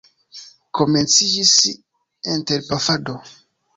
[0.77, 1.53] Komenciĝis
[2.37, 3.19] interpafado.